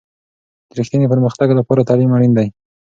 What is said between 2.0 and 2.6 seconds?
اړین دی.